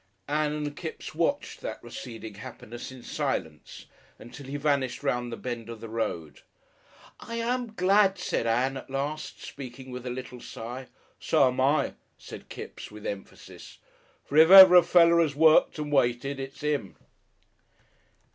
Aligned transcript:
Ann 0.27 0.53
and 0.53 0.75
Kipps 0.75 1.13
watched 1.13 1.61
that 1.61 1.77
receding 1.83 2.33
happiness 2.33 2.91
in 2.91 3.03
silence, 3.03 3.85
until 4.17 4.47
he 4.47 4.57
vanished 4.57 5.03
round 5.03 5.31
the 5.31 5.37
bend 5.37 5.69
of 5.69 5.79
the 5.79 5.87
road. 5.87 6.41
"I 7.19 7.35
am 7.35 7.75
glad," 7.75 8.17
said 8.17 8.47
Ann 8.47 8.77
at 8.77 8.89
last, 8.89 9.43
speaking 9.43 9.91
with 9.91 10.07
a 10.07 10.09
little 10.09 10.41
sigh. 10.41 10.87
"So'm 11.19 11.61
I," 11.61 11.93
said 12.17 12.49
Kipps, 12.49 12.89
with 12.89 13.05
emphasis. 13.05 13.77
"For 14.25 14.37
if 14.37 14.49
ever 14.49 14.73
a 14.73 14.81
feller 14.81 15.21
'as 15.21 15.35
worked 15.35 15.77
and 15.77 15.91
waited 15.91 16.39
it's 16.39 16.63
'im."... 16.63 16.95